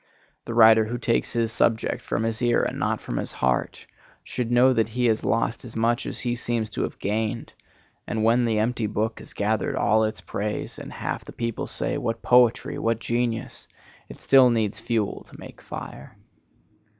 The 0.45 0.55
writer 0.55 0.85
who 0.85 0.97
takes 0.97 1.33
his 1.33 1.51
subject 1.51 2.01
from 2.01 2.23
his 2.23 2.41
ear 2.41 2.63
and 2.63 2.79
not 2.79 2.99
from 3.01 3.17
his 3.17 3.33
heart, 3.33 3.85
should 4.23 4.49
know 4.51 4.73
that 4.73 4.89
he 4.89 5.05
has 5.05 5.23
lost 5.23 5.63
as 5.63 5.75
much 5.75 6.07
as 6.07 6.21
he 6.21 6.33
seems 6.33 6.71
to 6.71 6.81
have 6.81 6.97
gained, 6.97 7.53
and 8.07 8.23
when 8.23 8.45
the 8.45 8.57
empty 8.57 8.87
book 8.87 9.19
has 9.19 9.33
gathered 9.33 9.75
all 9.75 10.03
its 10.03 10.19
praise, 10.19 10.79
and 10.79 10.91
half 10.91 11.23
the 11.23 11.31
people 11.33 11.67
say, 11.67 11.99
'What 11.99 12.23
poetry! 12.23 12.79
what 12.79 12.97
genius!' 12.97 13.67
it 14.09 14.19
still 14.19 14.49
needs 14.49 14.79
fuel 14.79 15.23
to 15.25 15.37
make 15.39 15.61
fire. 15.61 16.17